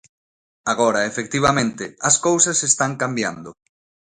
Agora, 0.73 1.07
efectivamente, 1.11 1.83
as 2.09 2.15
cousas 2.25 2.57
están 2.69 2.91
cambiando. 3.01 3.49